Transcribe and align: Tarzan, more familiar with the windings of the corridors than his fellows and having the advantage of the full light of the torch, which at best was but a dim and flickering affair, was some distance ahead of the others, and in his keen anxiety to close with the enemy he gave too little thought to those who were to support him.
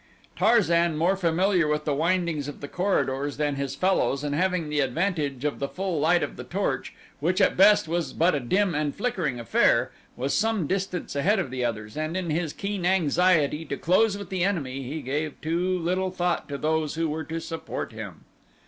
Tarzan, 0.35 0.97
more 0.97 1.15
familiar 1.15 1.67
with 1.67 1.85
the 1.85 1.93
windings 1.93 2.47
of 2.47 2.59
the 2.59 2.67
corridors 2.67 3.37
than 3.37 3.53
his 3.53 3.75
fellows 3.75 4.23
and 4.23 4.33
having 4.33 4.67
the 4.67 4.79
advantage 4.79 5.45
of 5.45 5.59
the 5.59 5.67
full 5.67 5.99
light 5.99 6.23
of 6.23 6.37
the 6.37 6.43
torch, 6.43 6.95
which 7.19 7.39
at 7.39 7.55
best 7.55 7.87
was 7.87 8.11
but 8.11 8.33
a 8.33 8.39
dim 8.39 8.73
and 8.73 8.95
flickering 8.95 9.39
affair, 9.39 9.91
was 10.17 10.33
some 10.33 10.65
distance 10.65 11.15
ahead 11.15 11.37
of 11.37 11.51
the 11.51 11.63
others, 11.63 11.95
and 11.95 12.17
in 12.17 12.31
his 12.31 12.51
keen 12.51 12.83
anxiety 12.83 13.63
to 13.63 13.77
close 13.77 14.17
with 14.17 14.29
the 14.29 14.43
enemy 14.43 14.81
he 14.81 15.03
gave 15.03 15.39
too 15.39 15.77
little 15.77 16.09
thought 16.09 16.49
to 16.49 16.57
those 16.57 16.95
who 16.95 17.07
were 17.07 17.23
to 17.23 17.39
support 17.39 17.91
him. 17.91 18.25